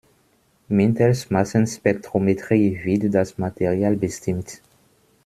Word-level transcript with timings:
Mittels 0.67 1.29
Massenspektrometrie 1.29 2.83
wird 2.83 3.13
das 3.13 3.37
Material 3.37 3.95
bestimmt. 3.95 4.59